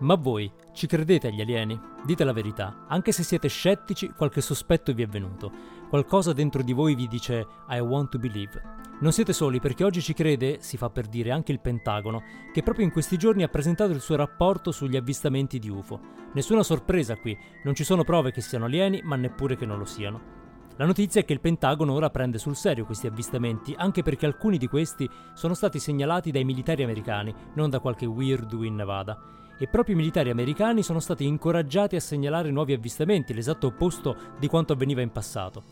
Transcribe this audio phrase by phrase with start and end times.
[0.00, 1.78] Ma voi ci credete agli alieni?
[2.04, 5.50] Dite la verità, anche se siete scettici, qualche sospetto vi è venuto.
[5.88, 8.62] Qualcosa dentro di voi vi dice I want to believe.
[9.00, 12.22] Non siete soli perché oggi ci crede, si fa per dire, anche il Pentagono,
[12.52, 15.98] che proprio in questi giorni ha presentato il suo rapporto sugli avvistamenti di UFO.
[16.32, 19.84] Nessuna sorpresa qui, non ci sono prove che siano alieni, ma neppure che non lo
[19.84, 20.36] siano.
[20.76, 24.58] La notizia è che il Pentagono ora prende sul serio questi avvistamenti, anche perché alcuni
[24.58, 29.66] di questi sono stati segnalati dai militari americani, non da qualche weirdo in Nevada e
[29.66, 34.72] proprio i militari americani sono stati incoraggiati a segnalare nuovi avvistamenti, l'esatto opposto di quanto
[34.72, 35.62] avveniva in passato.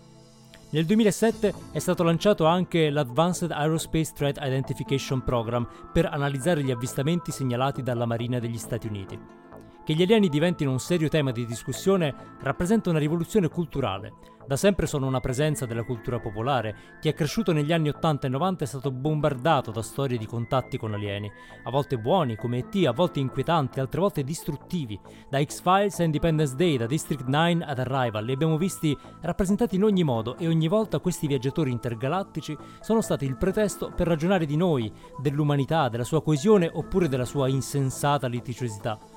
[0.71, 7.31] Nel 2007 è stato lanciato anche l'Advanced Aerospace Threat Identification Program per analizzare gli avvistamenti
[7.31, 9.46] segnalati dalla Marina degli Stati Uniti.
[9.87, 14.15] Che gli alieni diventino un serio tema di discussione rappresenta una rivoluzione culturale.
[14.45, 16.99] Da sempre sono una presenza della cultura popolare.
[17.01, 20.77] Chi è cresciuto negli anni 80 e 90 è stato bombardato da storie di contatti
[20.77, 21.31] con alieni,
[21.63, 24.99] a volte buoni come ET, a volte inquietanti, altre volte distruttivi.
[25.31, 29.85] Da X-Files a Independence Day, da District 9 ad Arrival, li abbiamo visti rappresentati in
[29.85, 34.57] ogni modo e ogni volta questi viaggiatori intergalattici sono stati il pretesto per ragionare di
[34.57, 39.16] noi, dell'umanità, della sua coesione oppure della sua insensata litigiosità.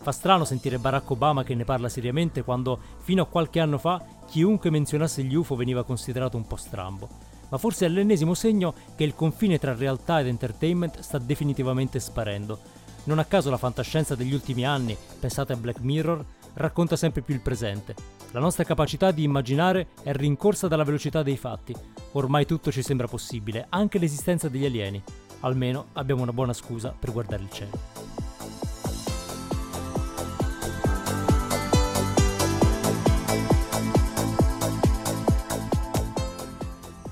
[0.00, 4.02] Fa strano sentire Barack Obama che ne parla seriamente quando, fino a qualche anno fa,
[4.26, 7.08] chiunque menzionasse gli UFO veniva considerato un po' strambo.
[7.50, 12.58] Ma forse è l'ennesimo segno che il confine tra realtà ed entertainment sta definitivamente sparendo.
[13.04, 16.24] Non a caso la fantascienza degli ultimi anni, pensate a Black Mirror,
[16.54, 17.94] racconta sempre più il presente.
[18.32, 21.74] La nostra capacità di immaginare è rincorsa dalla velocità dei fatti.
[22.12, 25.02] Ormai tutto ci sembra possibile, anche l'esistenza degli alieni.
[25.40, 28.07] Almeno abbiamo una buona scusa per guardare il cielo.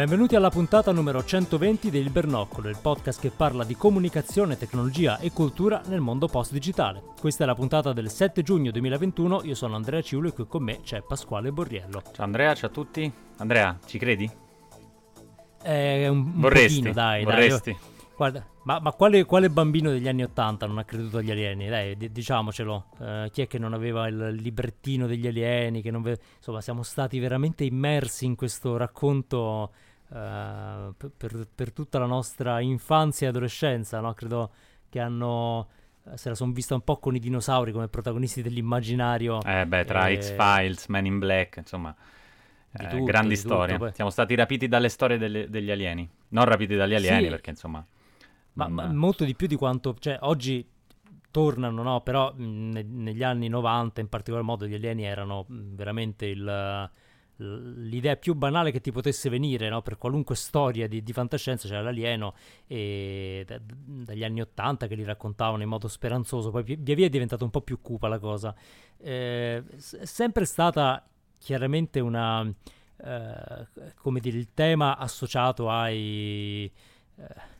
[0.00, 5.30] Benvenuti alla puntata numero 120 del Bernoccolo, il podcast che parla di comunicazione, tecnologia e
[5.30, 7.02] cultura nel mondo post-digitale.
[7.20, 10.62] Questa è la puntata del 7 giugno 2021, io sono Andrea Ciulo e qui con
[10.62, 12.00] me c'è Pasquale Borriello.
[12.14, 13.12] Ciao Andrea, ciao a tutti.
[13.36, 14.30] Andrea, ci credi?
[15.60, 17.34] È un, un vorresti, pochino, dai, dai.
[17.34, 17.68] vorresti.
[17.68, 17.78] Io-
[18.16, 21.68] Guarda, ma, ma quale, quale bambino degli anni 80 non ha creduto agli alieni?
[21.68, 22.86] Dai, di- diciamocelo.
[23.00, 25.82] Eh, chi è che non aveva il librettino degli alieni?
[25.82, 29.70] Che non ve- Insomma, siamo stati veramente immersi in questo racconto
[30.12, 34.12] eh, per, per- tutta la nostra infanzia e adolescenza, no?
[34.14, 34.52] Credo
[34.88, 35.68] che hanno...
[36.06, 39.40] eh, Se la sono vista un po' con i dinosauri come protagonisti dell'immaginario.
[39.42, 41.94] Eh beh, tra Eh, X-Files, Men in Black, insomma,
[42.72, 43.78] eh, tutto, grandi di tutto, storie.
[43.78, 43.92] poi.
[43.94, 46.08] Siamo stati rapiti dalle storie delle- degli alieni.
[46.28, 47.28] Non rapiti dagli alieni, Sì.
[47.28, 47.84] perché insomma...
[48.52, 50.68] Ma, non- ma molto di più di quanto, cioè oggi
[51.30, 52.00] tornano, no?
[52.00, 52.42] Però mh,
[52.72, 56.90] ne- negli anni 90 in particolar modo gli alieni erano veramente il,
[57.40, 59.82] l'idea più banale che ti potesse venire, no?
[59.82, 62.34] Per qualunque storia di, di fantascienza c'era l'alieno
[62.66, 67.08] e da- dagli anni 80 che li raccontavano in modo speranzoso, poi via via è
[67.08, 68.54] diventata un po' più cupa la cosa.
[68.98, 71.04] Eh, è sempre stata
[71.38, 76.70] chiaramente una, eh, come dire, il tema associato ai...
[77.16, 77.58] eh,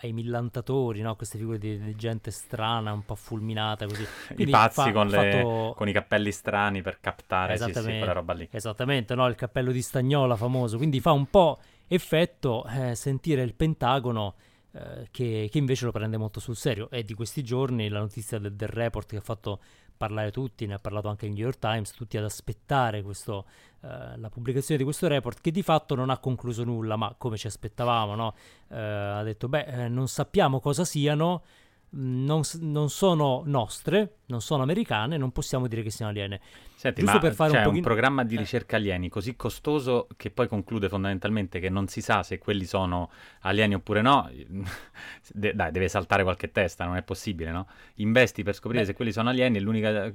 [0.00, 1.16] ai millantatori, no?
[1.16, 4.02] Queste figure di, di gente strana, un po' fulminata così.
[4.02, 7.82] I Quindi pazzi fa- con, le- fatto- con i cappelli strani per captare, sì, sì,
[7.82, 8.48] quella roba lì.
[8.50, 9.26] Esattamente, no?
[9.26, 10.76] Il cappello di stagnola famoso.
[10.76, 14.34] Quindi fa un po' effetto eh, sentire il Pentagono
[14.72, 16.90] eh, che, che invece lo prende molto sul serio.
[16.90, 19.60] E di questi giorni la notizia del, del report che ha fatto
[19.98, 23.44] parlare tutti, ne ha parlato anche il New York Times, tutti ad aspettare questo,
[23.82, 27.36] eh, la pubblicazione di questo report che di fatto non ha concluso nulla, ma come
[27.36, 28.34] ci aspettavamo, no?
[28.70, 31.42] Eh, ha detto, beh, eh, non sappiamo cosa siano,
[31.90, 36.40] non, non sono nostre, non sono americane, non possiamo dire che siano aliene.
[36.78, 38.38] Senti, Giusto ma per fare un c'è un, pochino- programma di eh.
[38.38, 43.10] ricerca alieni così costoso che poi conclude fondamentalmente che non si sa se quelli sono
[43.40, 44.30] alieni oppure no.
[45.32, 47.66] De- dai, deve saltare qualche testa, non è possibile, no?
[47.96, 48.90] Investi per scoprire Beh.
[48.90, 50.10] se quelli sono alieni e l'unica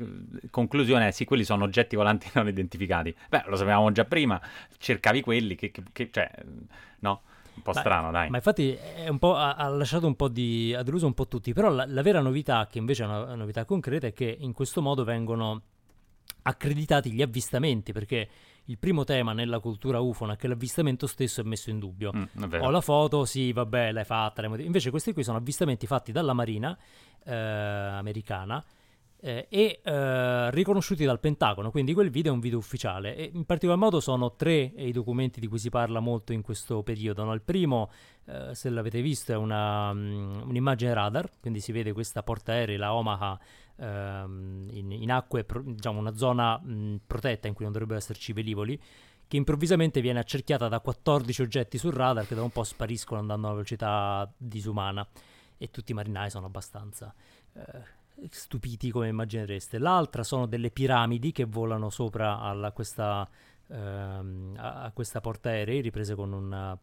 [0.50, 3.14] conclusione è sì, quelli sono oggetti volanti non identificati.
[3.30, 4.40] Beh, lo sapevamo già prima,
[4.78, 6.32] cercavi quelli che, che- che- cioè,
[7.00, 7.22] no?
[7.56, 8.30] Un po' Ma- strano, dai.
[8.30, 10.74] Ma infatti è un po', ha, ha lasciato un po' di...
[10.74, 13.36] ha deluso un po' tutti, però la, la vera novità, che invece è una, una
[13.36, 15.62] novità concreta, è che in questo modo vengono
[16.44, 18.30] accreditati gli avvistamenti, perché
[18.66, 22.12] il primo tema nella cultura UFO è che l'avvistamento stesso è messo in dubbio.
[22.16, 22.54] Mm.
[22.62, 24.42] Ho la foto, sì, vabbè, l'hai fatta.
[24.42, 26.78] l'hai Invece questi qui sono avvistamenti fatti dalla Marina
[27.26, 28.64] eh, americana
[29.26, 33.46] eh, e eh, riconosciuti dal Pentagono, quindi quel video è un video ufficiale e in
[33.46, 37.24] particolar modo sono tre i documenti di cui si parla molto in questo periodo.
[37.24, 37.34] No?
[37.34, 37.90] Il primo,
[38.26, 42.94] eh, se l'avete visto, è una, um, un'immagine radar, quindi si vede questa portaerei, la
[42.94, 43.40] Omaha,
[43.78, 48.34] um, in, in, acque, pro, diciamo una zona mh, protetta in cui non dovrebbero esserci
[48.34, 48.78] velivoli,
[49.26, 53.44] che improvvisamente viene accerchiata da 14 oggetti sul radar che da un po' spariscono andando
[53.44, 55.08] a una velocità disumana
[55.58, 57.14] e tutti i marinai sono abbastanza
[57.54, 59.78] eh, stupiti come immaginereste.
[59.78, 63.28] L'altra sono delle piramidi che volano sopra alla, questa,
[63.68, 66.78] ehm, a, a, questa portaerei riprese con una,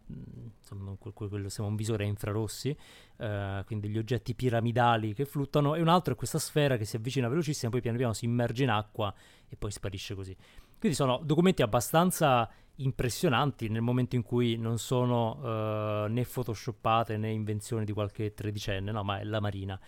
[0.58, 2.76] insomma, quello un visore a infrarossi,
[3.16, 6.96] eh, quindi degli oggetti piramidali che fluttano e un altro è questa sfera che si
[6.96, 9.12] avvicina velocissima, poi piano piano si immerge in acqua
[9.48, 10.36] e poi sparisce così.
[10.78, 17.30] Quindi sono documenti abbastanza impressionanti nel momento in cui non sono uh, né photoshoppate né
[17.30, 19.78] invenzioni di qualche tredicenne, no, ma è la marina.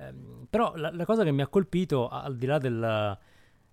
[0.00, 3.18] Um, però la, la, cosa che mi ha colpito, al di là del...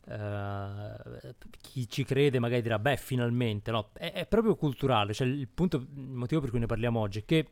[0.07, 3.89] Uh, chi ci crede magari dirà, beh, finalmente, no?
[3.93, 7.25] È, è proprio culturale, cioè il, punto, il motivo per cui ne parliamo oggi è
[7.25, 7.51] che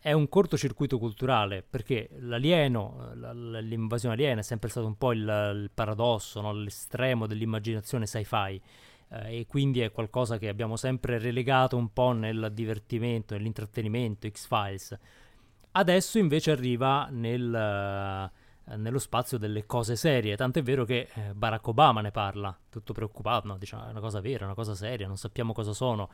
[0.00, 5.70] è un cortocircuito culturale, perché l'alieno, l'invasione aliena è sempre stato un po' il, il
[5.72, 6.52] paradosso, no?
[6.52, 8.60] l'estremo dell'immaginazione sci-fi,
[9.10, 14.98] eh, e quindi è qualcosa che abbiamo sempre relegato un po' nel divertimento, nell'intrattenimento, X-Files.
[15.72, 18.30] Adesso invece arriva nel,
[18.64, 22.92] uh, nello spazio delle cose serie, tant'è vero che eh, Barack Obama ne parla, tutto
[22.92, 26.08] preoccupato, no, diciamo, è una cosa vera, una cosa seria, non sappiamo cosa sono.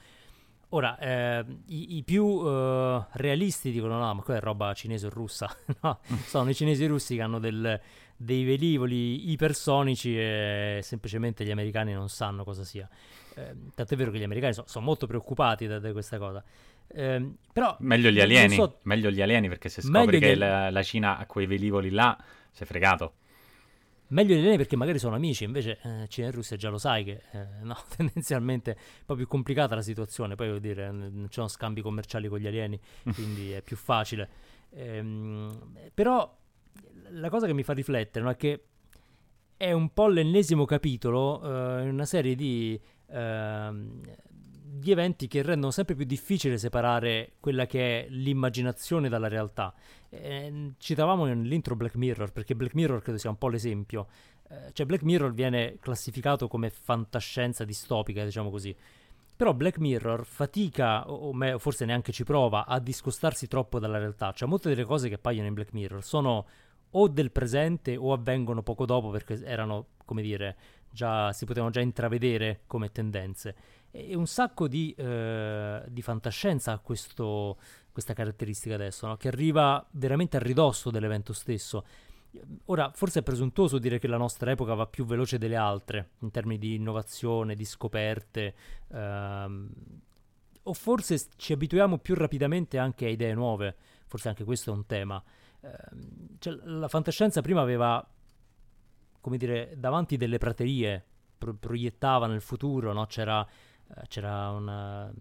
[0.71, 5.11] Ora, eh, i, i, più uh, realisti dicono: no, ma quella è roba cinese o
[5.11, 5.49] russa.
[5.83, 7.81] no, sono i cinesi e i russi che hanno del,
[8.17, 12.89] dei velivoli ipersonici e semplicemente gli americani non sanno cosa sia.
[13.37, 16.43] Eh, tant'è vero che gli americani so, sono molto preoccupati da, da questa cosa.
[16.89, 20.83] Eh, però, meglio gli alieni, so, meglio gli alieni perché se scopri che la, la
[20.83, 22.17] Cina ha quei velivoli là,
[22.51, 23.15] si è fregato.
[24.09, 27.05] Meglio gli alieni perché magari sono amici, invece eh, Cina e Russia già lo sai
[27.05, 31.27] che eh, no, tendenzialmente è un po' più complicata la situazione, poi vuol dire non
[31.29, 32.79] ci sono scambi commerciali con gli alieni,
[33.15, 34.29] quindi è più facile.
[34.71, 36.37] Ehm, però
[37.11, 38.65] la cosa che mi fa riflettere no, è che
[39.57, 43.15] è un po' l'ennesimo capitolo uh, in una serie di, uh,
[44.77, 49.73] di eventi che rendono sempre più difficile separare quella che è l'immaginazione dalla realtà.
[50.09, 54.09] Eh, citavamo nell'intro Black Mirror, perché Black Mirror credo sia un po' l'esempio.
[54.49, 58.75] Eh, cioè Black Mirror viene classificato come fantascienza distopica, diciamo così.
[59.37, 64.33] Però Black Mirror fatica, o, me, forse neanche ci prova, a discostarsi troppo dalla realtà.
[64.33, 66.47] Cioè molte delle cose che appaiono in Black Mirror sono
[66.97, 70.57] o del presente o avvengono poco dopo perché erano, come dire,
[70.91, 73.57] già, si potevano già intravedere come tendenze.
[73.97, 77.59] E un sacco di, eh, di fantascienza ha questo,
[77.93, 79.17] questa caratteristica adesso, no?
[79.17, 81.85] che arriva veramente a ridosso dell'evento stesso.
[82.65, 86.33] Ora, forse è presuntuoso dire che la nostra epoca va più veloce delle altre in
[86.33, 88.55] termini di innovazione, di scoperte,
[88.89, 89.71] ehm,
[90.65, 93.77] o forse ci abituiamo più rapidamente anche a idee nuove,
[94.09, 95.23] forse anche questo è un tema.
[95.61, 98.05] Ehm, cioè, la fantascienza prima aveva,
[99.21, 101.05] come dire, davanti delle praterie,
[101.39, 103.07] pro- proiettava nel futuro, no?
[103.07, 103.47] c'era
[104.07, 105.13] c'era una,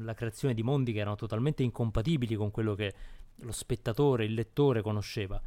[0.00, 2.94] la creazione di mondi che erano totalmente incompatibili con quello che
[3.36, 5.40] lo spettatore, il lettore conosceva.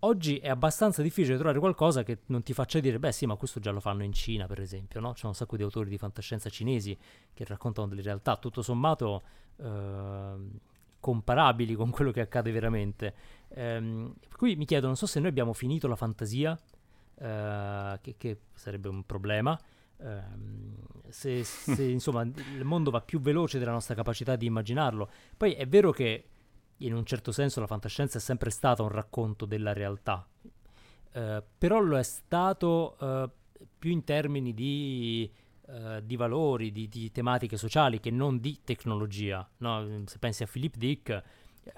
[0.00, 3.60] Oggi è abbastanza difficile trovare qualcosa che non ti faccia dire, beh sì, ma questo
[3.60, 5.12] già lo fanno in Cina, per esempio, no?
[5.12, 6.96] C'è un sacco di autori di fantascienza cinesi
[7.32, 9.22] che raccontano delle realtà tutto sommato
[9.56, 10.34] eh,
[11.00, 13.14] comparabili con quello che accade veramente.
[13.48, 16.58] Ehm, cui mi chiedo, non so se noi abbiamo finito la fantasia,
[17.18, 19.58] eh, che, che sarebbe un problema,
[21.08, 25.10] se, se insomma il mondo va più veloce della nostra capacità di immaginarlo.
[25.36, 26.28] Poi è vero che
[26.78, 31.80] in un certo senso la fantascienza è sempre stata un racconto della realtà, uh, però
[31.80, 33.30] lo è stato uh,
[33.78, 35.30] più in termini di,
[35.68, 39.48] uh, di valori, di, di, tematiche sociali che non di tecnologia.
[39.58, 40.02] No?
[40.04, 41.22] Se pensi a Philip Dick,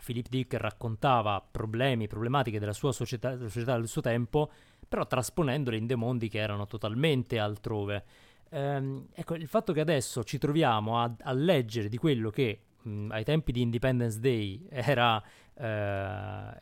[0.04, 4.50] Philip Dick raccontava problemi, problematiche della sua società, della società del suo tempo
[4.88, 8.04] però trasponendole in dei mondi che erano totalmente altrove.
[8.50, 13.08] Ehm, ecco, il fatto che adesso ci troviamo a, a leggere di quello che mh,
[13.10, 15.22] ai tempi di Independence Day era,
[15.54, 15.62] eh,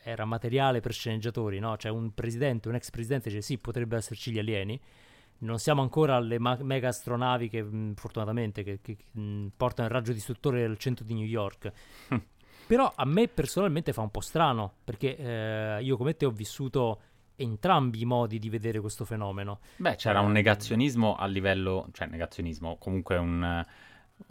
[0.03, 1.77] era materiale per sceneggiatori, no?
[1.77, 4.81] Cioè un presidente, un ex presidente dice sì, potrebbero esserci gli alieni,
[5.39, 9.95] non siamo ancora alle ma- mega astronavi che mh, fortunatamente che, che mh, portano il
[9.95, 11.73] raggio distruttore al centro di New York.
[12.67, 17.01] Però a me personalmente fa un po' strano, perché eh, io come te ho vissuto
[17.37, 19.61] entrambi i modi di vedere questo fenomeno.
[19.77, 23.65] Beh, c'era eh, un negazionismo a livello, cioè negazionismo, comunque un,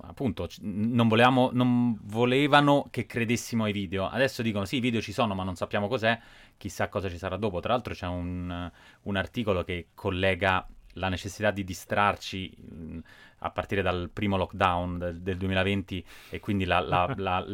[0.01, 4.07] appunto non, volevamo, non volevano che credessimo ai video.
[4.07, 6.19] Adesso dicono sì, i video ci sono, ma non sappiamo cos'è,
[6.57, 7.59] chissà cosa ci sarà dopo.
[7.59, 8.71] Tra l'altro c'è un,
[9.03, 12.99] un articolo che collega la necessità di distrarci mh,
[13.39, 17.45] a partire dal primo lockdown del, del 2020 e quindi la, la, la,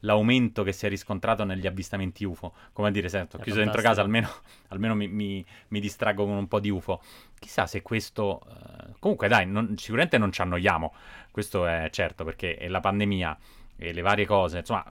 [0.00, 2.52] l'aumento che si è riscontrato negli avvistamenti UFO.
[2.72, 3.64] Come dire, sento, chiuso fantastico.
[3.64, 4.28] dentro casa, almeno,
[4.68, 7.00] almeno mi, mi, mi, distraggo con un po' di UFO.
[7.38, 8.40] Chissà se questo...
[8.44, 10.94] Uh, comunque dai, non, sicuramente non ci annoiamo,
[11.30, 13.38] questo è certo, perché è la pandemia
[13.76, 14.58] e le varie cose.
[14.58, 14.84] Insomma,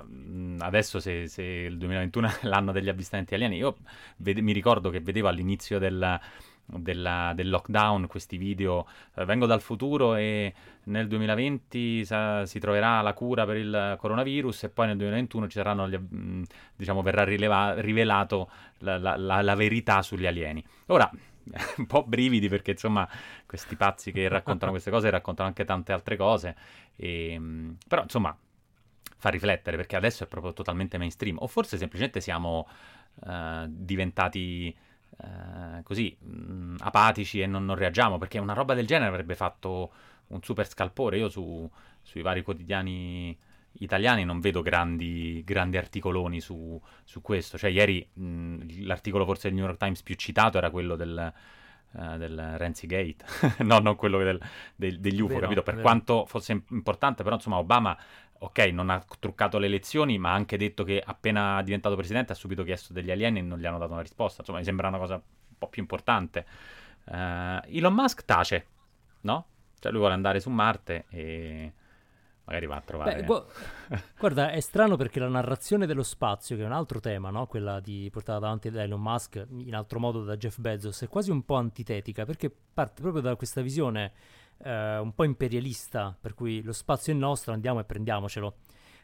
[0.59, 3.77] adesso se, se il 2021 è l'anno degli avvistamenti alieni, io
[4.17, 6.19] vede, mi ricordo che vedevo all'inizio del
[6.77, 10.53] della, del lockdown, questi video, eh, vengo dal futuro e
[10.85, 15.57] nel 2020 sa, si troverà la cura per il coronavirus e poi nel 2021 ci
[15.57, 16.43] saranno gli, mm,
[16.75, 18.49] diciamo, verrà rileva- rivelato
[18.79, 20.63] la, la, la, la verità sugli alieni.
[20.87, 21.09] Ora,
[21.77, 23.07] un po' brividi perché insomma
[23.45, 26.55] questi pazzi che raccontano queste cose raccontano anche tante altre cose,
[26.95, 28.35] e, ehm, però insomma
[29.17, 32.67] fa riflettere perché adesso è proprio totalmente mainstream o forse semplicemente siamo
[33.25, 34.73] uh, diventati
[35.21, 39.35] eh, così mh, mm, apatici e non, non, reagiamo, perché una roba del genere avrebbe
[39.35, 39.91] fatto
[40.27, 41.17] un super scalpore.
[41.17, 41.69] Io su,
[42.01, 43.37] sui vari quotidiani
[43.73, 47.57] italiani non vedo grandi, grandi articoloni su, su, questo.
[47.57, 51.33] Cioè, ieri mh, mm, l'articolo forse del New York Times più citato era quello del,
[51.91, 53.25] uh, del Renzi Gate,
[53.63, 54.39] no, non quello del,
[54.75, 55.63] del, degli UFO, vero, capito?
[55.63, 55.85] Per vero.
[55.85, 57.97] quanto fosse importante, però insomma Obama
[58.39, 62.35] ok, non ha truccato le elezioni, ma ha anche detto che appena diventato presidente ha
[62.35, 64.39] subito chiesto degli alieni e non gli hanno dato una risposta.
[64.39, 66.45] Insomma, mi sembra una cosa un po' più importante.
[67.05, 68.65] Uh, Elon Musk tace,
[69.21, 69.45] no?
[69.79, 71.73] Cioè lui vuole andare su Marte e
[72.45, 73.15] magari va a trovare...
[73.15, 73.45] Beh, gu-
[74.17, 77.45] guarda, è strano perché la narrazione dello spazio, che è un altro tema, no?
[77.45, 81.29] quella di portata davanti da Elon Musk, in altro modo da Jeff Bezos, è quasi
[81.29, 84.13] un po' antitetica, perché parte proprio da questa visione
[84.63, 88.55] eh, un po' imperialista, per cui lo spazio è nostro, andiamo e prendiamocelo.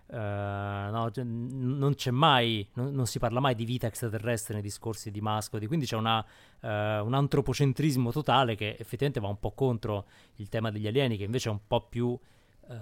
[0.08, 4.62] Uh, no, cioè, non c'è mai, non, non, si parla mai di vita extraterrestre nei
[4.62, 9.54] discorsi di Mascoti, quindi c'è una, uh, un antropocentrismo totale che effettivamente va un po'
[9.54, 12.20] contro il tema degli alieni, che invece è un po' più, uh,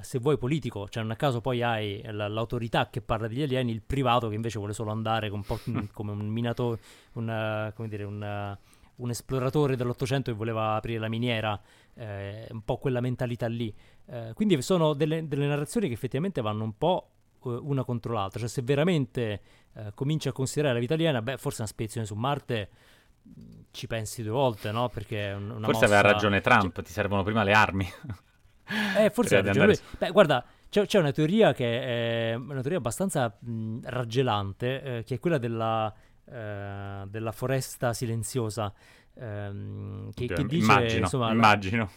[0.01, 0.89] se vuoi, politico.
[0.89, 4.35] Cioè, non a caso poi hai l- l'autorità che parla degli alieni, il privato che
[4.35, 5.57] invece vuole solo andare un po'
[5.93, 6.77] come un minato,
[7.13, 8.57] un, come dire, un,
[9.03, 11.59] un esploratore dell'Ottocento che voleva aprire la miniera
[11.95, 13.73] eh, un po' quella mentalità lì.
[14.05, 17.09] Eh, quindi sono delle, delle, narrazioni che effettivamente vanno un po'
[17.45, 19.41] eh, una contro l'altra, cioè se veramente
[19.73, 22.69] eh, cominci a considerare la vita aliena, beh, forse una spedizione su Marte
[23.27, 24.89] mm, ci pensi due volte, no?
[24.89, 25.85] Perché una forse mossa...
[25.85, 26.83] aveva ragione Trump, cioè...
[26.83, 27.87] ti servono prima le armi.
[28.97, 29.77] eh, forse ha ragione.
[29.97, 35.15] Beh, guarda, c'è, c'è, una teoria che è una teoria abbastanza mh, raggelante, eh, che
[35.15, 35.93] è quella della,
[36.25, 38.73] eh, della foresta silenziosa
[39.15, 41.83] ehm, che, che, dice immagino, insomma, immagino.
[41.83, 41.91] La,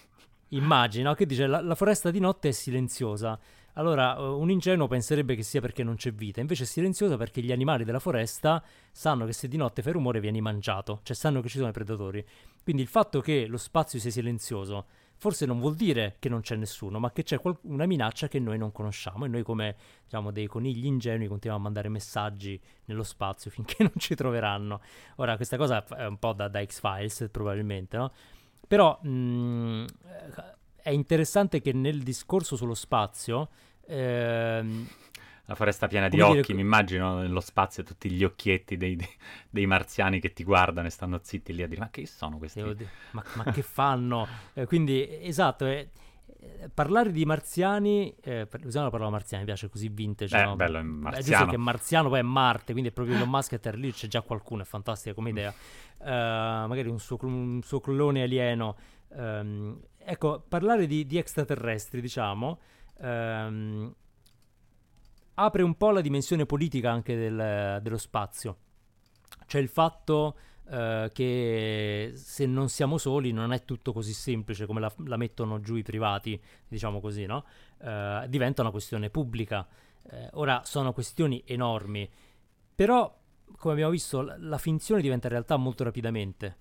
[0.48, 3.38] immagino che dice la, la, foresta di notte è silenziosa
[3.74, 7.40] allora uh, un ingenuo penserebbe che sia perché non c'è vita invece è silenziosa perché
[7.40, 11.40] gli animali della foresta sanno che se di notte fai rumore vieni mangiato cioè sanno
[11.40, 12.24] che ci sono i predatori
[12.62, 16.56] quindi il fatto che lo spazio sia silenzioso forse non vuol dire che non c'è
[16.56, 20.30] nessuno, ma che c'è qual- una minaccia che noi non conosciamo e noi come diciamo,
[20.30, 24.80] dei conigli ingenui continuiamo a mandare messaggi nello spazio finché non ci troveranno.
[25.16, 28.12] Ora, questa cosa è un po' da, da X-Files probabilmente, no?
[28.66, 29.84] Però mh, mm,
[30.82, 33.48] è interessante che nel discorso sullo spazio...
[33.88, 34.88] Ehm,
[35.46, 36.54] la foresta piena di occhi, dire...
[36.54, 39.08] mi immagino nello spazio tutti gli occhietti dei, dei,
[39.48, 42.62] dei, marziani che ti guardano e stanno zitti lì a dire ma che sono questi?
[43.12, 44.26] Ma, ma che fanno?
[44.54, 45.88] eh, quindi esatto, eh,
[46.74, 50.36] parlare di marziani, eh, usiamo la parola marziani, mi piace così vintage.
[50.36, 50.56] Eh, no?
[50.56, 51.24] bello, è marziano.
[51.24, 54.08] È giusto che marziano poi è Marte, quindi è proprio Elon Musk e lì c'è
[54.08, 55.54] già qualcuno, è fantastica come idea.
[55.98, 58.76] Uh, magari un suo, un suo, clone alieno.
[59.08, 62.58] Um, ecco, parlare di, di extraterrestri, diciamo...
[62.98, 63.94] Um,
[65.38, 68.56] apre un po' la dimensione politica anche del, dello spazio.
[69.46, 74.80] Cioè il fatto uh, che se non siamo soli non è tutto così semplice come
[74.80, 77.44] la, la mettono giù i privati, diciamo così, no?
[77.78, 79.66] Uh, diventa una questione pubblica.
[80.02, 82.08] Uh, ora sono questioni enormi,
[82.74, 83.14] però
[83.56, 86.56] come abbiamo visto la, la finzione diventa realtà molto rapidamente.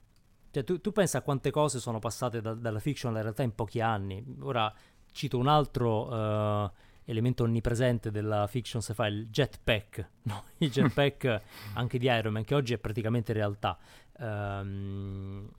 [0.51, 3.53] Cioè, tu, tu pensa a quante cose sono passate da, dalla fiction alla realtà in
[3.55, 4.23] pochi anni.
[4.41, 4.73] Ora
[5.11, 6.71] cito un altro
[7.05, 10.43] elemento onnipresente della fiction se fa il jetpack, no?
[10.57, 11.41] il jetpack
[11.73, 13.77] anche di Iron Man che oggi è praticamente realtà.
[14.17, 15.49] Um,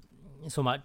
[0.43, 0.81] insomma,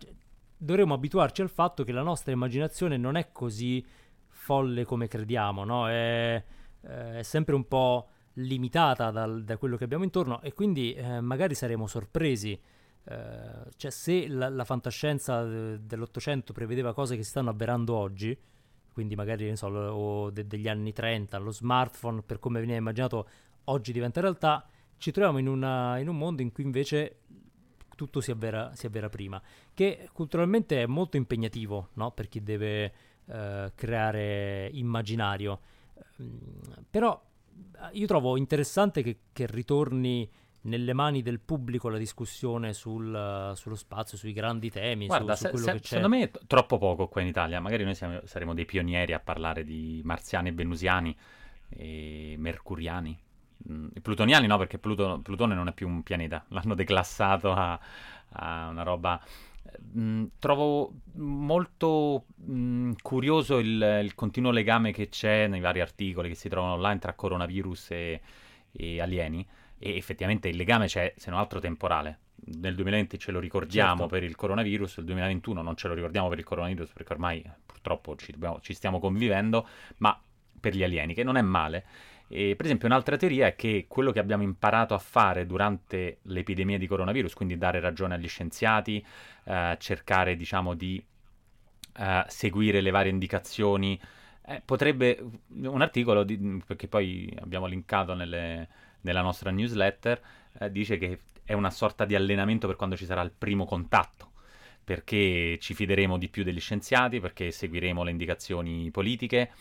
[0.56, 3.86] dovremmo abituarci al fatto che la nostra immaginazione non è così
[4.27, 5.89] folle come crediamo, no?
[5.89, 6.44] è,
[6.82, 11.22] eh, è, sempre un po' limitata dal, da quello che abbiamo intorno e quindi eh,
[11.22, 12.60] magari saremo sorpresi.
[13.03, 18.38] Uh, cioè se la, la fantascienza de, dell'Ottocento prevedeva cose che si stanno avverando oggi,
[18.91, 23.27] quindi magari so, o de- degli anni 30, lo smartphone per come veniva immaginato
[23.65, 24.65] oggi diventa realtà,
[24.98, 27.17] ci troviamo in, una, in un mondo in cui invece
[27.95, 29.41] tutto si avvera, si avvera, prima,
[29.74, 32.12] che culturalmente è molto impegnativo no?
[32.12, 32.93] per chi deve
[33.25, 35.60] eh, creare immaginario.
[36.21, 36.38] Mm,
[36.89, 37.29] però
[37.91, 40.29] io trovo interessante che, che, ritorni
[40.63, 45.08] nelle mani del pubblico la discussione sul, sullo spazio, sui grandi temi.
[45.08, 47.60] Guarda, su, su se, se, secondo me è troppo poco qua in Italia.
[47.60, 51.15] Magari noi siamo, saremo dei pionieri a parlare di marziani e venusiani
[51.70, 53.18] e mercuriani.
[53.70, 57.80] Mm, I plutoniani no, perché Pluto, Plutone non è più un pianeta, l'hanno declassato a,
[58.30, 59.22] a una roba
[59.98, 66.36] Mm, trovo molto mm, curioso il, il, continuo legame che c'è nei vari articoli che
[66.36, 68.22] si trovano online tra coronavirus e,
[68.72, 69.46] e alieni
[69.81, 74.07] e effettivamente il legame c'è se non altro temporale nel 2020 ce lo ricordiamo certo.
[74.07, 78.15] per il coronavirus, nel 2021 non ce lo ricordiamo per il coronavirus perché ormai purtroppo
[78.15, 80.19] ci, dobbiamo, ci stiamo convivendo, ma
[80.59, 81.85] per gli alieni, che non è male.
[82.27, 86.77] E, per esempio, un'altra teoria è che quello che abbiamo imparato a fare durante l'epidemia
[86.77, 89.03] di coronavirus, quindi dare ragione agli scienziati,
[89.43, 91.03] eh, cercare, diciamo, di
[91.97, 94.00] eh, seguire le varie indicazioni,
[94.45, 95.19] eh, potrebbe
[95.63, 98.67] un articolo, di, perché poi abbiamo linkato nelle,
[99.01, 100.22] nella nostra newsletter,
[100.60, 104.29] eh, dice che è una sorta di allenamento per quando ci sarà il primo contatto
[104.84, 109.51] perché ci fideremo di più degli scienziati, perché seguiremo le indicazioni politiche,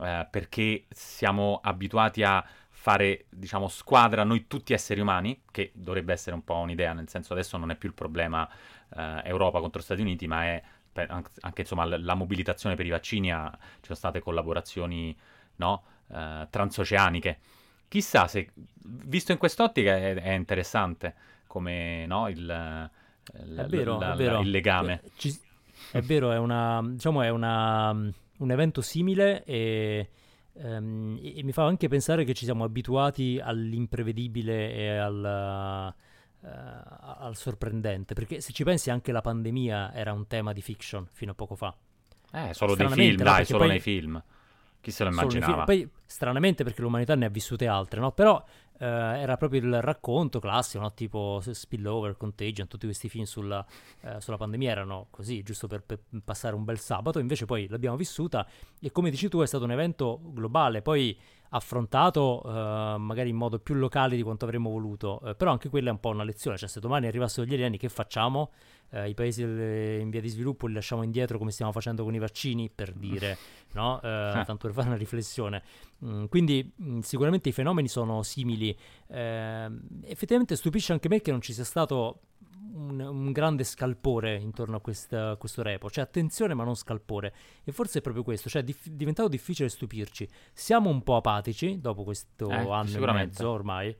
[0.00, 6.34] eh, perché siamo abituati a fare, diciamo, squadra noi tutti esseri umani, che dovrebbe essere
[6.34, 8.48] un po' un'idea, nel senso adesso non è più il problema
[8.96, 13.48] eh, Europa contro Stati Uniti, ma è anche insomma la mobilitazione per i vaccini, ha,
[13.50, 15.16] ci sono state collaborazioni
[15.56, 17.38] no, eh, transoceaniche.
[17.90, 21.14] Chissà se, visto in quest'ottica, è, è interessante
[21.48, 24.40] come no, il, l, è vero, la, è vero.
[24.40, 25.02] il legame.
[25.16, 25.36] Ci,
[25.90, 30.08] è vero, è una, diciamo, è una un evento simile e,
[30.52, 35.94] um, e, mi fa anche pensare che ci siamo abituati all'imprevedibile e al,
[36.42, 41.06] uh, al, sorprendente, perché se ci pensi anche la pandemia era un tema di fiction
[41.10, 41.74] fino a poco fa.
[42.32, 44.22] Eh, solo dei film, dai, solo poi, nei film.
[44.80, 45.64] Chi se lo immaginava?
[45.64, 48.12] Poi, stranamente, perché l'umanità ne ha vissute altre, no?
[48.12, 48.42] Però
[48.80, 50.94] eh, era proprio il racconto classico, no?
[50.94, 53.64] tipo Spillover, Contagion, tutti questi film sulla,
[54.00, 57.96] eh, sulla pandemia erano così, giusto per, per, passare un bel sabato, invece poi l'abbiamo
[57.96, 58.46] vissuta
[58.80, 61.16] e come dici tu è stato un evento globale, poi
[61.50, 65.90] affrontato eh, magari in modo più locale di quanto avremmo voluto, eh, però anche quella
[65.90, 68.50] è un po' una lezione, cioè se domani arrivassero gli alieni che facciamo?
[68.90, 72.18] Eh, i paesi in via di sviluppo li lasciamo indietro come stiamo facendo con i
[72.18, 73.36] vaccini, per dire,
[73.72, 73.98] no?
[73.98, 75.62] eh, tanto per fare una riflessione.
[76.04, 78.76] Mm, quindi mh, mm, sicuramente i fenomeni sono simili.
[79.08, 79.70] Eh,
[80.04, 82.20] effettivamente stupisce anche me che non ci sia stato
[82.72, 87.34] un, un, grande scalpore intorno a questa, questo repo, cioè attenzione ma non scalpore.
[87.64, 90.28] E forse è proprio questo, cioè è dif- diventato difficile stupirci.
[90.52, 93.96] Siamo un po' apatici dopo questo eh, anno e mezzo ormai.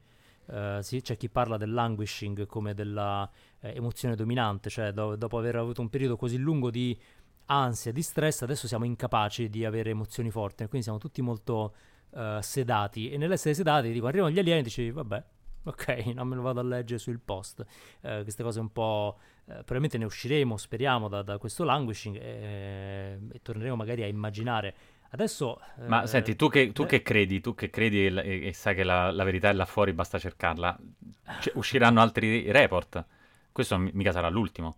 [0.51, 5.39] Uh, sì, c'è chi parla del languishing come della eh, emozione dominante, cioè do- dopo
[5.39, 6.99] aver avuto un periodo così lungo di
[7.47, 11.75] ansia, di stress, adesso siamo incapaci di avere emozioni forti, quindi siamo tutti molto
[12.11, 15.25] uh, sedati e nell'essere sedati dico arrivano gli alieni e dici vabbè
[15.65, 17.65] ok, non me lo vado a leggere sul post.
[18.01, 19.19] Uh, queste cose un po'.
[19.51, 24.75] Probabilmente ne usciremo, speriamo, da, da questo languishing e, e, torneremo magari a immaginare.
[25.13, 25.61] Adesso.
[25.87, 28.75] Ma uh, senti, tu che, tu eh, che, credi, tu che credi e, e sai
[28.75, 30.79] che la, la, verità è là fuori, basta cercarla.
[31.41, 33.05] C- usciranno altri report.
[33.53, 34.77] Questo mica sarà l'ultimo.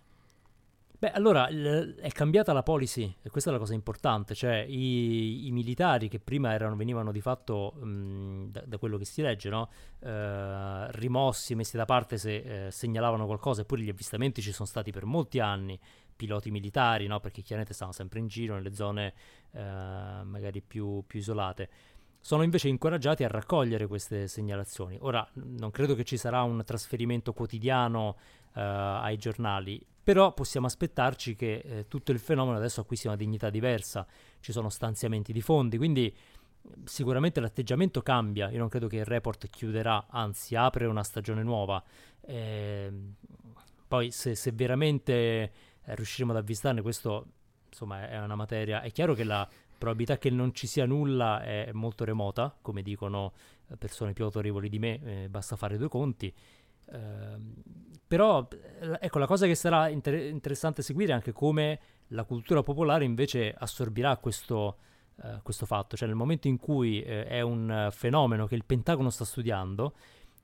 [1.02, 5.50] Beh, allora è cambiata la policy e questa è la cosa importante, cioè i, i
[5.50, 9.68] militari che prima erano, venivano di fatto mh, da, da, quello che si legge, no?
[9.98, 14.92] eh, rimossi, messi da parte se eh, segnalavano qualcosa, eppure gli avvistamenti ci sono stati
[14.92, 15.76] per molti anni,
[16.22, 17.18] piloti militari, no?
[17.18, 19.12] perché chiaramente stavano sempre in giro nelle zone
[19.50, 21.68] eh, magari più, più isolate
[22.24, 24.96] sono invece incoraggiati a raccogliere queste segnalazioni.
[25.00, 28.16] Ora, non credo che ci sarà un trasferimento quotidiano
[28.54, 33.50] uh, ai giornali, però possiamo aspettarci che eh, tutto il fenomeno adesso acquisti una dignità
[33.50, 34.06] diversa,
[34.38, 36.14] ci sono stanziamenti di fondi, quindi
[36.85, 41.82] sicuramente l'atteggiamento cambia, io non credo che il report chiuderà, anzi apre una stagione nuova.
[42.20, 42.92] Eh,
[43.88, 45.52] poi se, se veramente
[45.84, 47.26] eh, riusciremo ad avvistarne, questo
[47.68, 51.70] insomma è una materia, è chiaro che la probabilità che non ci sia nulla è
[51.72, 53.32] molto remota, come dicono
[53.68, 56.32] eh, persone più autorevoli di me, eh, basta fare due conti.
[56.84, 57.40] Uh,
[58.06, 58.46] però
[58.98, 63.54] ecco la cosa che sarà inter- interessante seguire è anche come la cultura popolare invece
[63.56, 64.76] assorbirà questo,
[65.14, 69.10] uh, questo fatto, cioè nel momento in cui uh, è un fenomeno che il Pentagono
[69.10, 69.94] sta studiando,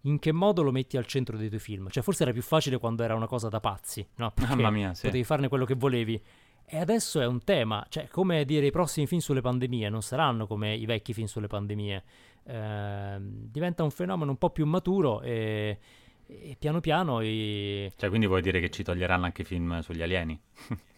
[0.02, 1.88] in che modo lo metti al centro dei tuoi film?
[1.88, 4.30] Cioè forse era più facile quando era una cosa da pazzi, no?
[4.32, 5.06] Perché Mamma mia, sì.
[5.06, 6.20] potevi farne quello che volevi
[6.64, 10.46] E adesso è un tema, cioè come dire i prossimi film sulle pandemie, non saranno
[10.46, 12.04] come i vecchi film sulle pandemie.
[12.44, 15.78] Eh, diventa un fenomeno un po' più maturo e,
[16.26, 17.20] e piano piano...
[17.20, 17.90] I...
[17.96, 20.38] Cioè quindi vuoi dire che ci toglieranno anche i film sugli alieni?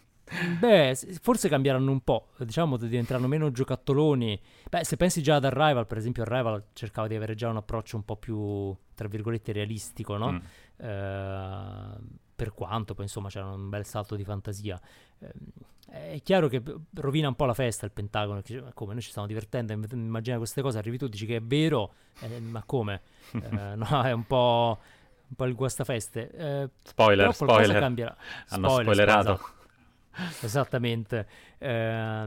[0.59, 4.39] Beh, forse cambieranno un po', diciamo diventeranno meno giocattoloni.
[4.69, 7.97] Beh, se pensi già ad Arrival, per esempio, Arrival cercava di avere già un approccio
[7.97, 10.31] un po' più, tra virgolette, realistico, no?
[10.31, 10.37] Mm.
[10.77, 14.79] Eh, per quanto poi insomma c'era un bel salto di fantasia.
[15.19, 16.63] Eh, è chiaro che
[16.95, 18.41] rovina un po' la festa il Pentagono,
[18.73, 22.39] come noi ci stiamo divertendo, immagina queste cose, arrivi tu dici che è vero, eh,
[22.39, 23.01] ma come?
[23.41, 24.77] Eh, no, è un po',
[25.27, 26.31] un po' il guastafeste.
[26.31, 27.79] Eh, spoiler, spoiler.
[27.79, 28.15] Cambierà.
[28.49, 29.33] Hanno spoiler, spoilerato.
[29.33, 29.60] Esatto.
[30.41, 32.25] Esattamente, eh,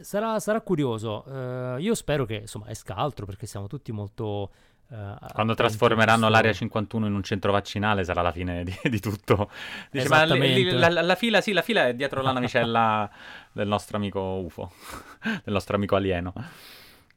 [0.00, 1.24] sarà, sarà, curioso.
[1.24, 4.50] Eh, io spero che insomma esca altro perché siamo tutti molto.
[4.90, 9.50] Eh, Quando trasformeranno l'area 51 in un centro vaccinale sarà la fine di, di tutto.
[9.90, 13.10] Dice, ma l- la, la, la, fila, sì, la fila è dietro la navicella
[13.52, 14.72] del nostro amico UFO,
[15.44, 16.32] del nostro amico alieno.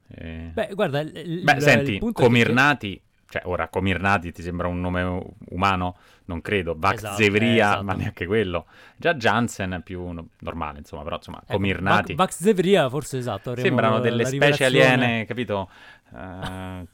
[0.08, 3.02] Beh, guarda, il, Beh, il, senti, Comirnati
[3.36, 5.98] cioè, ora Comirnati ti sembra un nome umano?
[6.26, 6.74] Non credo.
[6.78, 7.84] Vax esatto, Zevria, esatto.
[7.84, 8.65] ma neanche quello.
[8.95, 12.13] Già Jansen è più no- normale, insomma, però insomma, ecco, Comirnati.
[12.13, 13.56] Vax Zevria forse esatto.
[13.58, 15.69] Sembrano delle specie aliene, capito?
[16.08, 16.88] Uh,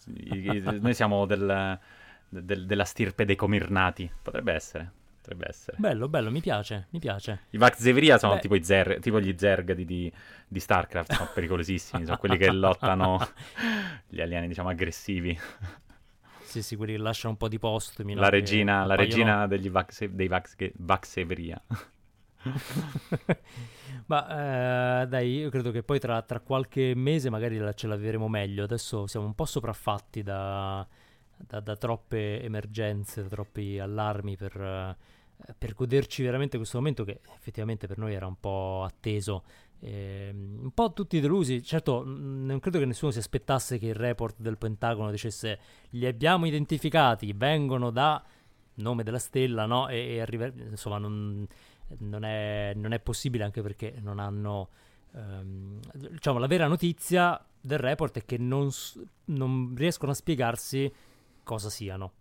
[0.80, 1.78] noi siamo del,
[2.30, 4.10] del, della stirpe dei Comirnati.
[4.20, 4.92] Potrebbe essere.
[5.18, 5.78] Potrebbe essere.
[5.78, 7.42] Bello, bello, mi piace, mi piace.
[7.52, 10.12] I Vax Zevria sono tipo, i zer- tipo gli Zerg di, di,
[10.48, 13.20] di Starcraft, sono pericolosissimi, sono quelli che lottano
[14.08, 15.38] gli alieni, diciamo, aggressivi.
[16.52, 18.14] Sì, sì, quelli che lasciano un po' di postumi.
[18.14, 21.64] La regina, la regina degli Vax, dei Vax, Vaxevria.
[24.08, 27.96] Ma eh, dai, io credo che poi tra, tra qualche mese magari la, ce la
[27.96, 28.66] vedremo meglio.
[28.66, 30.86] Adesso siamo un po' sopraffatti da,
[31.38, 34.98] da, da troppe emergenze, da troppi allarmi per, eh,
[35.58, 39.46] per goderci veramente questo momento che effettivamente per noi era un po' atteso
[39.82, 41.64] eh, un po' tutti delusi.
[41.64, 45.60] Certo, non credo che nessuno si aspettasse che il report del Pentagono dicesse
[45.92, 48.24] li abbiamo identificati, vengono da
[48.76, 49.88] nome della stella, no?
[49.88, 51.48] E, e arriva, insomma, non,
[52.00, 54.70] non, è, non, è, possibile anche perché non hanno.
[55.16, 58.70] Ehm, diciamo, la vera notizia del report è che non,
[59.26, 60.92] non riescono a spiegarsi
[61.44, 62.14] cosa siano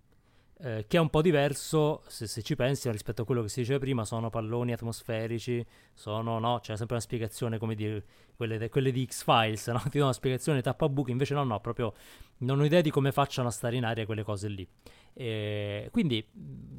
[0.63, 3.61] eh, che è un po' diverso se, se, ci pensi rispetto a quello che si
[3.61, 8.05] diceva prima, sono palloni atmosferici, sono no, c'è sempre una spiegazione come dire
[8.37, 9.83] quelle, de, quelle di X-Files, no?
[9.89, 11.95] ti do una spiegazione tappabuchi, invece no, no, proprio
[12.39, 14.69] non ho idea di come facciano a stare in aria quelle cose lì.
[15.13, 16.27] E quindi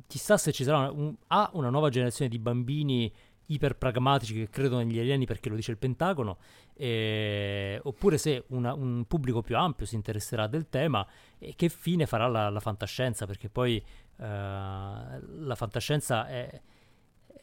[0.07, 3.11] chissà se ci sarà un, A, una nuova generazione di bambini
[3.53, 6.37] iperpragmatici che credono negli alieni perché lo dice il Pentagono,
[6.75, 11.05] eh, oppure se una, un pubblico più ampio si interesserà del tema
[11.37, 16.61] e che fine farà la, la fantascienza, perché poi eh, la fantascienza è,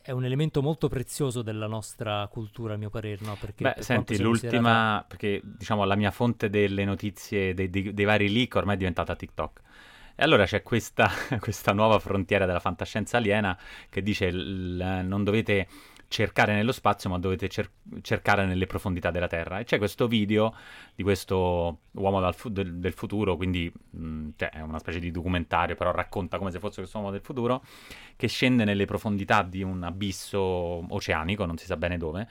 [0.03, 3.25] è, un elemento molto prezioso della nostra cultura, a mio parere.
[3.25, 3.37] No?
[3.38, 8.05] Perché Beh, per senti, l'ultima, perché diciamo la mia fonte delle notizie dei, dei, dei
[8.05, 9.61] vari leak ormai è diventata TikTok.
[10.21, 13.57] E allora c'è questa, questa, nuova frontiera della fantascienza aliena
[13.88, 15.68] che dice l, non dovete
[16.09, 19.61] cercare nello spazio, ma dovete cer- cercare nelle profondità della Terra.
[19.61, 20.55] E c'è questo video
[20.94, 25.77] di questo uomo fu- del, del, futuro, quindi mh, cioè, è una specie di documentario,
[25.77, 27.62] però racconta come se fosse questo uomo del futuro,
[28.16, 32.27] che scende nelle profondità di un abisso oceanico, non si sa bene dove,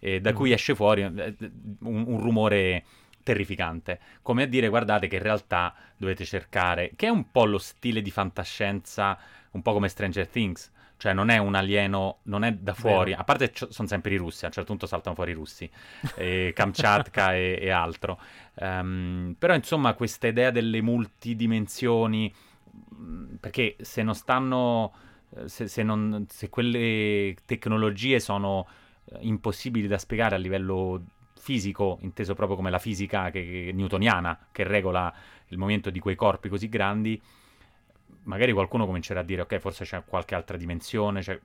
[0.00, 0.34] e da mm.
[0.34, 1.36] cui esce fuori eh,
[1.80, 2.84] un, un rumore
[3.22, 4.00] terrificante.
[4.22, 8.02] Come a dire, guardate che in realtà dovete cercare, che è un po' lo stile
[8.02, 9.16] di fantascienza,
[9.52, 13.22] un po' come Stranger Things, cioè non è un alieno, non è da fuori, Vero.
[13.22, 15.68] a parte c- sono sempre i russi, a un certo punto saltano fuori i russi,
[16.14, 18.20] e Kamchatka e, e, altro.
[18.56, 22.30] Um, però insomma questa idea delle multidimensioni,
[22.94, 24.92] mm, perché se non stanno,
[25.36, 28.66] eh, se, se, non, se quelle tecnologie sono
[29.06, 31.02] eh, impossibili da spiegare a livello
[31.38, 35.10] fisico, inteso proprio come la fisica che, che, newtoniana, che regola
[35.46, 37.18] il movimento di quei corpi così grandi,
[38.24, 41.38] magari qualcuno comincerà a dire ok, forse c'è qualche altra dimensione, cioè...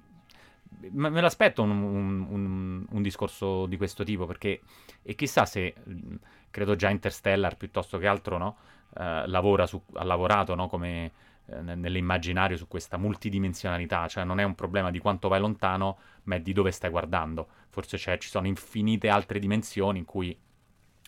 [0.92, 4.62] Ma me l'aspetto un, un, un, un, discorso di questo tipo perché,
[5.04, 5.74] e chissà se,
[6.50, 8.58] credo già Interstellar piuttosto che altro, no?
[8.90, 10.68] Uh, lavora su, ha lavorato no?
[10.68, 11.12] come
[11.46, 16.36] uh, nell'immaginario su questa multidimensionalità, cioè non è un problema di quanto vai lontano, ma
[16.36, 17.48] è di dove stai guardando.
[17.70, 20.38] Forse ci sono infinite altre dimensioni in cui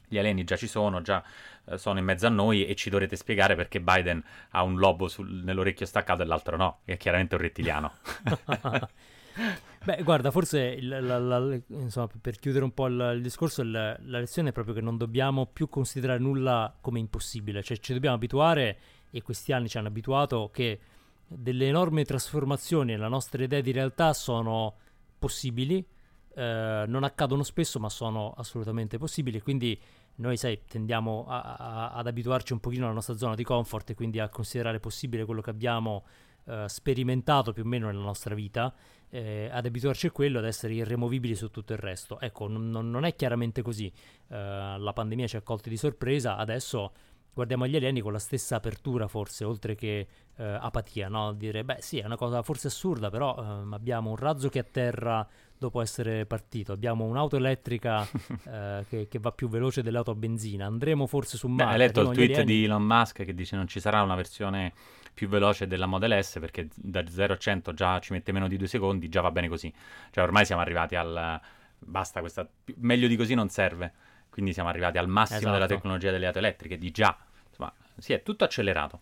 [0.08, 1.24] gli alieni già ci sono, già
[1.66, 5.08] eh, sono in mezzo a noi e ci dovrete spiegare perché Biden ha un lobo
[5.08, 7.94] sul, nell'orecchio staccato e l'altro no, che è chiaramente un rettiliano.
[9.84, 13.72] Beh, guarda, forse il, la, la, insomma, per chiudere un po' il, il discorso, il,
[13.72, 18.16] la lezione è proprio che non dobbiamo più considerare nulla come impossibile, cioè ci dobbiamo
[18.16, 18.78] abituare,
[19.12, 20.80] e questi anni ci hanno abituato, che
[21.28, 24.76] delle enormi trasformazioni nella nostra idea di realtà sono
[25.20, 25.86] possibili,
[26.38, 29.80] eh, non accadono spesso ma sono assolutamente possibili, quindi
[30.18, 33.96] noi sai, tendiamo a, a, ad abituarci un pochino alla nostra zona di comfort e
[33.96, 36.06] quindi a considerare possibile quello che abbiamo
[36.46, 38.72] eh, sperimentato più o meno nella nostra vita,
[39.10, 42.20] eh, ad abituarci a quello, ad essere irremovibili su tutto il resto.
[42.20, 43.92] Ecco, non, non è chiaramente così.
[44.28, 44.36] Eh,
[44.78, 46.94] la pandemia ci ha colti di sorpresa, adesso
[47.34, 51.34] guardiamo gli alieni con la stessa apertura forse, oltre che eh, apatia, no?
[51.34, 55.28] Dire, beh sì, è una cosa forse assurda, però ehm, abbiamo un razzo che atterra
[55.58, 58.08] dopo essere partito, abbiamo un'auto elettrica
[58.46, 61.64] eh, che, che, va più veloce dell'auto a benzina, andremo forse su Marte.
[61.64, 62.46] Beh, hai letto il tweet alieni...
[62.46, 64.74] di Elon Musk che dice non ci sarà una versione
[65.14, 68.56] più veloce della Model S perché da 0 a 100 già ci mette meno di
[68.56, 69.74] due secondi, già va bene così.
[70.12, 71.42] Cioè ormai siamo arrivati al...
[71.80, 72.48] basta, questa...
[72.76, 73.94] meglio di così non serve.
[74.30, 75.54] Quindi siamo arrivati al massimo esatto.
[75.54, 77.18] della tecnologia delle auto elettriche, di già.
[77.50, 79.02] Insomma, sì, è tutto accelerato.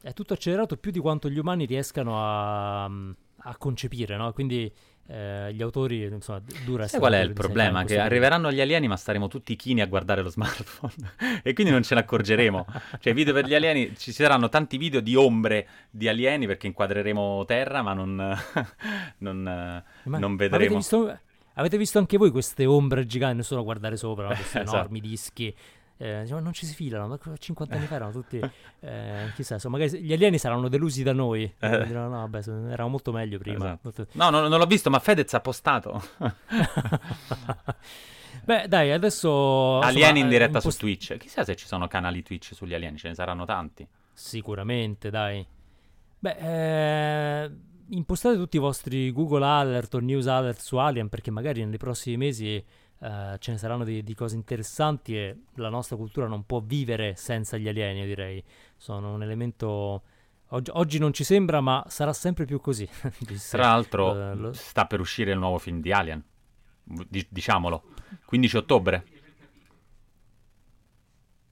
[0.00, 4.32] È tutto accelerato più di quanto gli umani riescano a, a concepire, no?
[4.32, 4.72] Quindi
[5.12, 7.84] eh, gli autori, insomma, dura Sai qual è il problema?
[7.84, 10.94] Che arriveranno gli alieni ma staremo tutti chini a guardare lo smartphone
[11.44, 12.64] e quindi non ce ne accorgeremo.
[12.98, 17.44] cioè, video per gli alieni, ci saranno tanti video di ombre di alieni perché inquadreremo
[17.44, 18.16] terra ma non,
[19.18, 19.42] non,
[20.04, 20.64] ma non vedremo...
[20.64, 21.18] Avete visto,
[21.54, 24.76] avete visto, anche voi queste ombre giganti, non solo guardare sopra, questi esatto.
[24.76, 25.54] enormi dischi
[26.02, 28.40] eh, diciamo, non ci si filano, 50 anni fa erano tutti,
[28.80, 31.86] eh, chissà, insomma, magari gli alieni saranno delusi da noi, eh.
[31.86, 33.66] diranno, no, vabbè, eravamo molto meglio prima.
[33.66, 33.80] Esatto.
[33.82, 34.06] Molto...
[34.12, 36.02] No, no, non l'ho visto, ma Fedez ha postato.
[38.44, 39.78] Beh, dai, adesso...
[39.78, 40.78] Alieni in diretta post...
[40.78, 41.16] su Twitch.
[41.18, 43.86] Chissà se ci sono canali Twitch sugli alieni, ce ne saranno tanti.
[44.12, 45.46] Sicuramente, dai.
[46.18, 47.50] Beh, eh,
[47.90, 52.16] impostate tutti i vostri Google Alert o News Alert su Alien, perché magari nei prossimi
[52.16, 52.64] mesi
[53.02, 57.16] Uh, ce ne saranno di, di, cose interessanti e la nostra cultura non può vivere
[57.16, 58.42] senza gli alieni, io direi.
[58.76, 60.02] Sono un elemento...
[60.50, 62.88] Oggi, oggi non ci sembra, ma sarà sempre più così.
[63.50, 64.52] Tra l'altro uh, lo...
[64.52, 66.22] sta per uscire il nuovo film di Alien,
[66.84, 67.82] D- diciamolo,
[68.24, 69.06] 15 ottobre.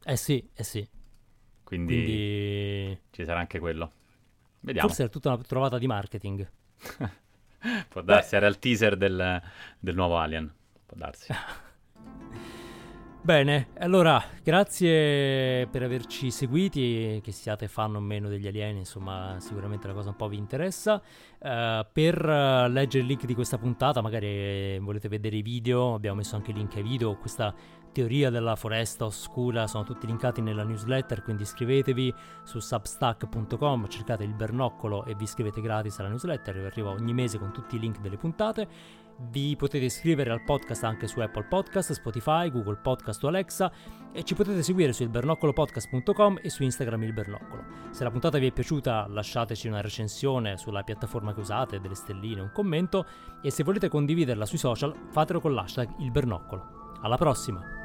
[0.05, 0.89] Eh sì, eh sì.
[1.65, 3.01] Quindi, Quindi...
[3.11, 3.91] ci sarà anche quello.
[4.61, 4.87] Vediamo.
[4.87, 6.49] Forse è tutta una trovata di marketing.
[7.89, 8.37] Può darsi, Beh.
[8.37, 9.43] era il teaser del,
[9.81, 10.59] del nuovo Alien
[10.90, 11.33] può darsi.
[13.22, 19.87] Bene, allora grazie per averci seguiti, che siate fan o meno degli alieni, insomma sicuramente
[19.87, 21.03] la cosa un po' vi interessa.
[21.38, 26.35] Uh, per leggere il link di questa puntata, magari volete vedere i video, abbiamo messo
[26.35, 27.55] anche link ai video, questa
[27.92, 34.33] teoria della foresta oscura sono tutti linkati nella newsletter, quindi iscrivetevi su substack.com, cercate il
[34.33, 38.16] bernoccolo e vi iscrivete gratis alla newsletter, arriva ogni mese con tutti i link delle
[38.16, 38.68] puntate
[39.29, 43.71] vi potete iscrivere al podcast anche su Apple Podcast, Spotify, Google Podcast o Alexa
[44.13, 47.65] e ci potete seguire su ilbernoccolopodcast.com e su Instagram il Bernoccolo.
[47.91, 52.41] Se la puntata vi è piaciuta lasciateci una recensione sulla piattaforma che usate, delle stelline,
[52.41, 53.07] un commento
[53.43, 56.99] e se volete condividerla sui social fatelo con l'hashtag il Bernoccolo.
[57.03, 57.80] Alla prossima!